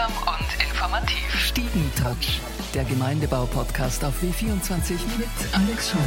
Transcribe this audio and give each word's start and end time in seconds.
Unterhaltsam 0.00 0.12
und 0.26 0.62
informativ. 0.64 1.34
Stiegentouch, 1.34 2.40
der 2.74 2.84
Gemeindebau-Podcast 2.84 4.04
auf 4.04 4.22
W24 4.22 4.92
mit 5.18 5.28
Alex 5.52 5.90
Scheuer. 5.90 6.00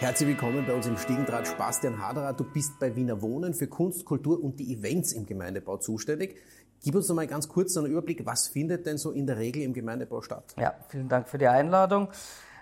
Herzlich 0.00 0.28
willkommen 0.28 0.66
bei 0.66 0.74
uns 0.74 0.86
im 0.86 0.98
Stiegendraht 0.98 1.56
Bastian 1.56 2.02
Haderer. 2.02 2.34
Du 2.34 2.44
bist 2.44 2.78
bei 2.78 2.94
Wiener 2.96 3.22
Wohnen 3.22 3.54
für 3.54 3.66
Kunst, 3.66 4.04
Kultur 4.04 4.42
und 4.42 4.58
die 4.60 4.74
Events 4.74 5.12
im 5.12 5.24
Gemeindebau 5.24 5.78
zuständig. 5.78 6.36
Gib 6.82 6.94
uns 6.94 7.08
noch 7.08 7.16
mal 7.16 7.26
ganz 7.26 7.48
kurz 7.48 7.76
einen 7.76 7.86
Überblick, 7.86 8.26
was 8.26 8.48
findet 8.48 8.84
denn 8.84 8.98
so 8.98 9.10
in 9.12 9.26
der 9.26 9.38
Regel 9.38 9.62
im 9.62 9.72
Gemeindebau 9.72 10.20
statt? 10.20 10.54
Ja, 10.58 10.74
vielen 10.88 11.08
Dank 11.08 11.28
für 11.28 11.38
die 11.38 11.48
Einladung. 11.48 12.08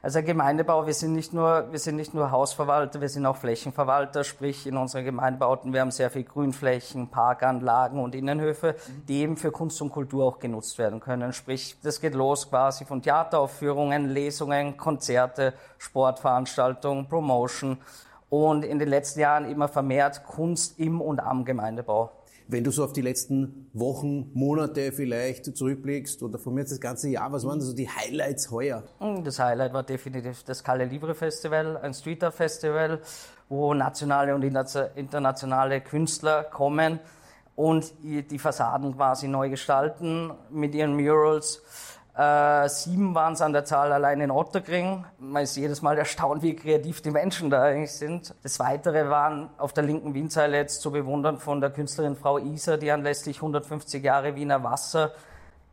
Also 0.04 0.20
Gemeindebau, 0.20 0.84
wir 0.84 0.94
sind 0.94 1.12
nicht 1.12 1.32
nur, 1.32 1.70
wir 1.70 1.78
sind 1.78 1.94
nicht 1.94 2.12
nur 2.12 2.32
Hausverwalter, 2.32 3.00
wir 3.00 3.08
sind 3.08 3.24
auch 3.24 3.36
Flächenverwalter, 3.36 4.24
sprich 4.24 4.66
in 4.66 4.76
unseren 4.76 5.04
Gemeindebauten, 5.04 5.72
wir 5.72 5.80
haben 5.80 5.92
sehr 5.92 6.10
viel 6.10 6.24
Grünflächen, 6.24 7.06
Parkanlagen 7.06 8.00
und 8.00 8.16
Innenhöfe, 8.16 8.74
die 9.06 9.20
eben 9.20 9.36
für 9.36 9.52
Kunst 9.52 9.80
und 9.80 9.90
Kultur 9.90 10.24
auch 10.24 10.40
genutzt 10.40 10.76
werden 10.78 10.98
können. 10.98 11.32
Sprich, 11.32 11.76
das 11.84 12.00
geht 12.00 12.14
los 12.14 12.50
quasi 12.50 12.84
von 12.84 13.00
Theateraufführungen, 13.00 14.08
Lesungen, 14.08 14.76
Konzerte, 14.76 15.54
Sportveranstaltungen, 15.78 17.06
Promotion 17.06 17.78
und 18.28 18.64
in 18.64 18.80
den 18.80 18.88
letzten 18.88 19.20
Jahren 19.20 19.48
immer 19.48 19.68
vermehrt 19.68 20.24
Kunst 20.24 20.80
im 20.80 21.00
und 21.00 21.20
am 21.20 21.44
Gemeindebau. 21.44 22.10
Wenn 22.48 22.64
du 22.64 22.70
so 22.70 22.84
auf 22.84 22.92
die 22.92 23.00
letzten 23.00 23.70
Wochen, 23.72 24.30
Monate 24.34 24.92
vielleicht 24.92 25.56
zurückblickst 25.56 26.22
oder 26.22 26.38
von 26.38 26.54
mir 26.54 26.64
das 26.64 26.80
ganze 26.80 27.08
Jahr, 27.08 27.32
was 27.32 27.44
waren 27.44 27.60
so 27.60 27.72
die 27.72 27.88
Highlights 27.88 28.50
heuer? 28.50 28.82
Hm, 28.98 29.24
das 29.24 29.38
Highlight 29.38 29.72
war 29.72 29.82
definitiv 29.82 30.42
das 30.44 30.62
Calle 30.62 30.84
Libre 30.84 31.14
Festival, 31.14 31.76
ein 31.78 31.94
Street 31.94 32.22
Art 32.24 32.34
Festival, 32.34 33.00
wo 33.48 33.74
nationale 33.74 34.34
und 34.34 34.42
internationale 34.42 35.80
Künstler 35.80 36.44
kommen 36.44 36.98
und 37.54 37.92
die 38.02 38.38
Fassaden 38.38 38.96
quasi 38.96 39.28
neu 39.28 39.50
gestalten 39.50 40.32
mit 40.50 40.74
ihren 40.74 40.96
Murals 40.96 41.62
äh, 42.14 42.68
sieben 42.68 43.14
waren 43.14 43.32
es 43.32 43.40
an 43.40 43.54
der 43.54 43.64
Zahl 43.64 43.90
allein 43.90 44.20
in 44.20 44.30
Otterkring. 44.30 45.06
Man 45.18 45.44
ist 45.44 45.56
jedes 45.56 45.80
Mal 45.80 45.96
erstaunt, 45.96 46.42
wie 46.42 46.54
kreativ 46.54 47.00
die 47.00 47.10
Menschen 47.10 47.48
da 47.48 47.62
eigentlich 47.62 47.92
sind. 47.92 48.34
Das 48.42 48.58
Weitere 48.58 49.08
waren 49.08 49.48
auf 49.56 49.72
der 49.72 49.84
linken 49.84 50.12
Wienzeile 50.12 50.58
jetzt 50.58 50.82
zu 50.82 50.92
bewundern 50.92 51.38
von 51.38 51.62
der 51.62 51.70
Künstlerin 51.70 52.14
Frau 52.14 52.36
Isa, 52.36 52.76
die 52.76 52.90
anlässlich 52.90 53.36
150 53.36 54.04
Jahre 54.04 54.34
Wiener 54.34 54.62
Wasser 54.62 55.12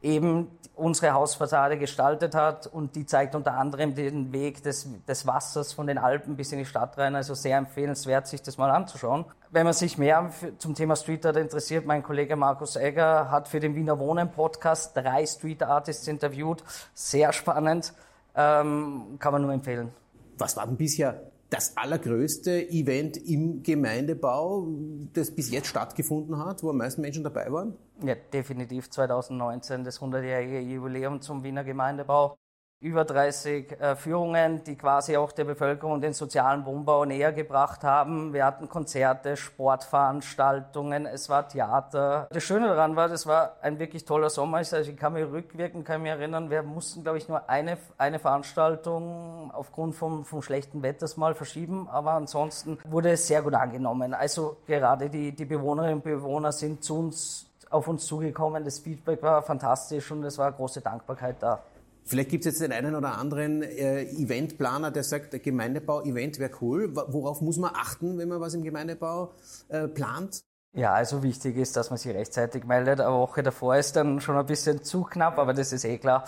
eben 0.02 0.48
unsere 0.76 1.14
Hausfassade 1.14 1.78
gestaltet 1.78 2.34
hat 2.34 2.68
und 2.68 2.96
die 2.96 3.06
zeigt 3.06 3.36
unter 3.36 3.54
anderem 3.56 3.96
den 3.96 4.32
Weg 4.32 4.64
des, 4.64 4.88
des 5.06 5.28
Wassers 5.28 5.74
von 5.74 5.88
den 5.88 5.98
Alpen 5.98 6.38
bis 6.38 6.52
in 6.54 6.60
die 6.60 6.66
Stadt 6.66 6.98
rein. 6.98 7.16
Also 7.16 7.34
sehr 7.34 7.58
empfehlenswert, 7.58 8.28
sich 8.28 8.42
das 8.42 8.58
mal 8.58 8.72
anzuschauen. 8.72 9.26
Wenn 9.52 9.66
man 9.66 9.74
sich 9.74 9.98
mehr 9.98 10.32
zum 10.58 10.76
Thema 10.76 10.96
Street 10.96 11.26
Art 11.26 11.36
interessiert, 11.36 11.86
mein 11.86 12.02
Kollege 12.02 12.36
Markus 12.36 12.78
Egger 12.78 13.30
hat 13.30 13.48
für 13.50 13.60
den 13.60 13.76
Wiener 13.76 14.00
Wohnen 14.00 14.32
Podcast 14.32 14.96
drei 14.96 15.26
Street 15.26 15.64
Artists 15.64 16.08
interviewt. 16.08 16.64
Sehr 16.94 17.34
spannend, 17.34 17.94
ähm, 18.36 19.18
kann 19.20 19.34
man 19.34 19.42
nur 19.42 19.52
empfehlen. 19.52 19.92
Was 20.38 20.56
war 20.56 20.66
denn 20.66 20.78
bisher 20.78 21.20
das 21.50 21.76
allergrößte 21.78 22.70
Event 22.70 23.18
im 23.18 23.64
Gemeindebau, 23.64 24.68
das 25.14 25.32
bis 25.32 25.50
jetzt 25.52 25.68
stattgefunden 25.68 26.38
hat, 26.38 26.64
wo 26.64 26.70
am 26.70 26.78
meisten 26.78 27.02
Menschen 27.02 27.24
dabei 27.24 27.52
waren? 27.52 27.76
Ja, 28.04 28.16
definitiv 28.16 28.90
2019, 28.90 29.84
das 29.84 30.00
100-jährige 30.00 30.60
Jubiläum 30.60 31.22
zum 31.22 31.44
Wiener 31.44 31.64
Gemeindebau 31.64 32.38
über 32.82 33.04
30 33.04 33.74
äh, 33.74 33.96
Führungen, 33.98 34.64
die 34.64 34.78
quasi 34.78 35.18
auch 35.18 35.34
der 35.34 35.44
Bevölkerung 35.44 36.00
den 36.00 36.14
sozialen 36.14 36.66
Wohnbau 36.66 37.04
näher 37.04 37.34
gebracht 37.34 37.84
haben. 37.84 38.32
Wir 38.34 38.46
hatten 38.46 38.70
Konzerte, 38.70 39.36
Sportveranstaltungen, 39.36 41.06
es 41.06 41.28
war 41.28 41.48
Theater. 41.50 42.28
Das 42.32 42.42
Schöne 42.44 42.70
daran 42.70 42.96
war, 42.96 43.10
das 43.10 43.28
war 43.28 43.58
ein 43.62 43.80
wirklich 43.80 44.06
toller 44.06 44.30
Sommer. 44.30 44.58
Also 44.58 44.78
ich 44.78 44.96
kann 44.96 45.12
mich 45.12 45.26
rückwirken, 45.26 45.84
kann 45.84 46.04
mich 46.04 46.12
erinnern, 46.12 46.50
wir 46.50 46.64
mussten, 46.64 47.04
glaube 47.04 47.18
ich, 47.18 47.28
nur 47.28 47.50
eine, 47.50 47.78
eine 47.98 48.18
Veranstaltung 48.18 49.52
aufgrund 49.54 49.96
vom, 49.96 50.24
vom 50.24 50.42
schlechten 50.42 50.82
Wetters 50.82 51.18
mal 51.18 51.36
verschieben, 51.36 51.90
aber 51.90 52.14
ansonsten 52.14 52.78
wurde 52.86 53.12
es 53.12 53.28
sehr 53.28 53.42
gut 53.42 53.56
angenommen. 53.56 54.14
Also 54.14 54.56
gerade 54.66 55.10
die, 55.10 55.34
die 55.34 55.46
Bewohnerinnen 55.46 55.96
und 55.96 56.04
Bewohner 56.06 56.54
sind 56.54 56.82
zu 56.82 56.98
uns 56.98 57.46
auf 57.70 57.88
uns 57.88 58.06
zugekommen. 58.06 58.64
Das 58.64 58.80
Feedback 58.80 59.22
war 59.22 59.42
fantastisch 59.44 60.12
und 60.12 60.24
es 60.24 60.38
war 60.38 60.52
große 60.52 60.82
Dankbarkeit 60.82 61.36
da. 61.42 61.60
Vielleicht 62.06 62.30
gibt 62.30 62.46
es 62.46 62.54
jetzt 62.54 62.62
den 62.62 62.72
einen 62.72 62.96
oder 62.96 63.18
anderen 63.18 63.62
äh, 63.62 64.04
Eventplaner, 64.04 64.92
der 64.92 65.04
sagt, 65.04 65.44
Gemeindebau-Event 65.44 66.40
wäre 66.40 66.52
cool. 66.62 66.96
Worauf 66.96 67.42
muss 67.42 67.58
man 67.58 67.72
achten, 67.76 68.18
wenn 68.18 68.30
man 68.30 68.42
was 68.42 68.54
im 68.54 68.64
Gemeindebau 68.64 69.34
äh, 69.68 69.88
plant? 69.88 70.44
Ja, 70.74 70.94
also 70.94 71.24
wichtig 71.24 71.58
ist, 71.58 71.76
dass 71.76 71.90
man 71.90 71.98
sich 71.98 72.14
rechtzeitig 72.14 72.64
meldet. 72.64 73.00
Eine 73.02 73.14
Woche 73.14 73.42
davor 73.42 73.76
ist 73.76 73.96
dann 73.96 74.22
schon 74.22 74.38
ein 74.38 74.46
bisschen 74.46 74.84
zu 74.84 75.04
knapp, 75.04 75.40
aber 75.40 75.54
das 75.54 75.74
ist 75.74 75.84
eh 75.84 75.98
klar. 75.98 76.26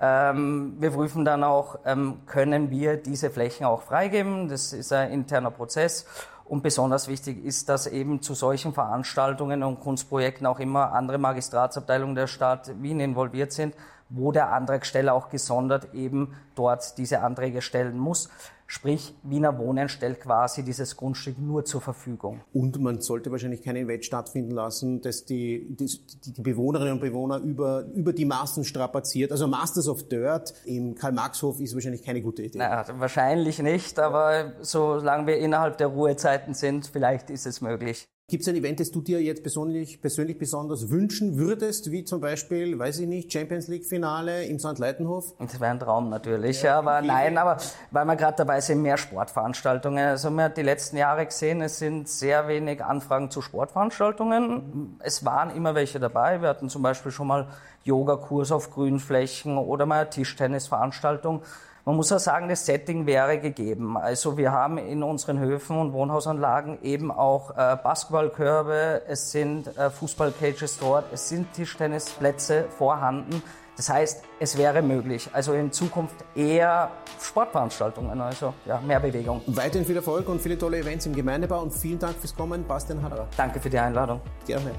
Ähm, 0.00 0.74
wir 0.80 0.90
prüfen 0.90 1.24
dann 1.24 1.44
auch, 1.44 1.78
ähm, 1.84 2.26
können 2.26 2.70
wir 2.70 2.96
diese 2.96 3.30
Flächen 3.30 3.64
auch 3.64 3.82
freigeben? 3.82 4.48
Das 4.48 4.72
ist 4.72 4.92
ein 4.92 5.12
interner 5.12 5.52
Prozess. 5.52 6.06
Und 6.44 6.62
besonders 6.62 7.08
wichtig 7.08 7.42
ist, 7.44 7.68
dass 7.68 7.86
eben 7.86 8.20
zu 8.20 8.34
solchen 8.34 8.74
Veranstaltungen 8.74 9.62
und 9.62 9.80
Kunstprojekten 9.80 10.46
auch 10.46 10.58
immer 10.58 10.92
andere 10.92 11.16
Magistratsabteilungen 11.18 12.14
der 12.14 12.26
Stadt 12.26 12.70
Wien 12.82 13.00
involviert 13.00 13.52
sind, 13.52 13.74
wo 14.08 14.32
der 14.32 14.52
Antragsteller 14.52 15.14
auch 15.14 15.28
gesondert 15.28 15.94
eben 15.94 16.34
dort 16.54 16.98
diese 16.98 17.20
Anträge 17.20 17.62
stellen 17.62 17.98
muss. 17.98 18.28
Sprich, 18.66 19.14
Wiener 19.22 19.58
Wohnen 19.58 19.88
stellt 19.88 20.20
quasi 20.20 20.62
dieses 20.64 20.96
Grundstück 20.96 21.38
nur 21.38 21.64
zur 21.66 21.82
Verfügung. 21.82 22.40
Und 22.52 22.80
man 22.80 23.00
sollte 23.00 23.30
wahrscheinlich 23.30 23.62
kein 23.62 23.76
Event 23.76 24.04
stattfinden 24.06 24.52
lassen, 24.52 25.02
dass 25.02 25.26
die, 25.26 25.76
die, 25.76 25.86
die 26.32 26.40
Bewohnerinnen 26.40 26.94
und 26.94 27.00
Bewohner 27.00 27.38
über, 27.38 27.84
über 27.94 28.14
die 28.14 28.24
Maßen 28.24 28.64
strapaziert. 28.64 29.32
Also 29.32 29.46
Masters 29.46 29.86
of 29.86 30.08
Dirt 30.08 30.54
im 30.64 30.94
Karl-Marx-Hof 30.94 31.60
ist 31.60 31.74
wahrscheinlich 31.74 32.02
keine 32.02 32.22
gute 32.22 32.42
Idee. 32.42 32.58
Naja, 32.58 32.86
wahrscheinlich 32.98 33.58
nicht, 33.58 33.98
aber 33.98 34.54
solange 34.60 35.26
wir 35.26 35.38
innerhalb 35.38 35.76
der 35.76 35.88
Ruhezeiten 35.88 36.54
sind, 36.54 36.86
vielleicht 36.86 37.28
ist 37.28 37.46
es 37.46 37.60
möglich. 37.60 38.08
Gibt 38.26 38.40
es 38.40 38.48
ein 38.48 38.56
Event, 38.56 38.80
das 38.80 38.90
du 38.90 39.02
dir 39.02 39.20
jetzt 39.22 39.42
persönlich, 39.42 40.00
persönlich 40.00 40.38
besonders 40.38 40.88
wünschen 40.88 41.36
würdest, 41.36 41.90
wie 41.90 42.04
zum 42.04 42.22
Beispiel, 42.22 42.78
weiß 42.78 43.00
ich 43.00 43.06
nicht, 43.06 43.30
Champions 43.30 43.68
League 43.68 43.84
Finale 43.84 44.46
im 44.46 44.58
St. 44.58 44.78
Leitenhof? 44.78 45.34
Das 45.38 45.60
wäre 45.60 45.72
ein 45.72 45.78
Traum 45.78 46.08
natürlich, 46.08 46.62
ja, 46.62 46.78
aber 46.78 47.02
nein, 47.02 47.36
aber 47.36 47.58
weil 47.90 48.06
wir 48.06 48.16
gerade 48.16 48.38
dabei 48.38 48.62
sind, 48.62 48.80
mehr 48.80 48.96
Sportveranstaltungen. 48.96 50.06
Also 50.06 50.30
man 50.30 50.46
hat 50.46 50.56
die 50.56 50.62
letzten 50.62 50.96
Jahre 50.96 51.26
gesehen, 51.26 51.60
es 51.60 51.78
sind 51.78 52.08
sehr 52.08 52.48
wenig 52.48 52.82
Anfragen 52.82 53.30
zu 53.30 53.42
Sportveranstaltungen. 53.42 54.48
Mhm. 54.48 54.96
Es 55.00 55.26
waren 55.26 55.54
immer 55.54 55.74
welche 55.74 56.00
dabei. 56.00 56.40
Wir 56.40 56.48
hatten 56.48 56.70
zum 56.70 56.80
Beispiel 56.80 57.12
schon 57.12 57.26
mal 57.26 57.48
Yogakurs 57.82 58.52
auf 58.52 58.70
Grünflächen 58.70 59.58
oder 59.58 59.84
mal 59.84 60.00
eine 60.00 60.08
Tischtennisveranstaltung. 60.08 61.42
Man 61.86 61.96
muss 61.96 62.10
auch 62.12 62.18
sagen, 62.18 62.48
das 62.48 62.64
Setting 62.64 63.04
wäre 63.04 63.38
gegeben. 63.38 63.98
Also 63.98 64.38
wir 64.38 64.52
haben 64.52 64.78
in 64.78 65.02
unseren 65.02 65.38
Höfen 65.38 65.78
und 65.78 65.92
Wohnhausanlagen 65.92 66.78
eben 66.82 67.10
auch 67.10 67.50
äh, 67.50 67.76
Basketballkörbe, 67.82 69.02
es 69.06 69.32
sind 69.32 69.76
äh, 69.76 69.90
Fußballcages 69.90 70.78
dort, 70.78 71.12
es 71.12 71.28
sind 71.28 71.52
Tischtennisplätze 71.52 72.64
vorhanden. 72.78 73.42
Das 73.76 73.90
heißt, 73.90 74.22
es 74.40 74.56
wäre 74.56 74.80
möglich. 74.82 75.28
Also 75.32 75.52
in 75.52 75.72
Zukunft 75.72 76.14
eher 76.34 76.90
Sportveranstaltungen, 77.20 78.20
also 78.20 78.54
ja, 78.64 78.80
mehr 78.80 79.00
Bewegung. 79.00 79.42
Weiterhin 79.46 79.84
viel 79.84 79.96
Erfolg 79.96 80.28
und 80.28 80.40
viele 80.40 80.56
tolle 80.56 80.78
Events 80.78 81.06
im 81.06 81.14
Gemeindebau 81.14 81.60
und 81.60 81.72
vielen 81.72 81.98
Dank 81.98 82.16
fürs 82.16 82.34
Kommen, 82.34 82.64
Bastian 82.66 83.02
Harrer. 83.02 83.26
Danke 83.36 83.60
für 83.60 83.68
die 83.68 83.78
Einladung. 83.78 84.20
Gerne. 84.46 84.70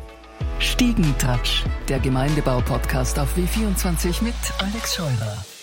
Stiegentouch, 0.59 1.65
der 1.87 1.99
Gemeindebau-Podcast 1.99 3.19
auf 3.19 3.35
W24 3.37 4.23
mit 4.23 4.33
Alex 4.59 4.95
Scheurer. 4.95 5.54